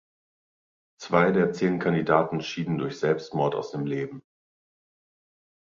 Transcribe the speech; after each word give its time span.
Zwei 0.99 1.31
der 1.31 1.53
zehn 1.53 1.77
Kandidaten 1.77 2.41
schieden 2.41 2.79
durch 2.79 2.97
Selbstmord 2.97 3.53
aus 3.53 3.69
dem 3.69 3.85
Leben. 3.85 4.23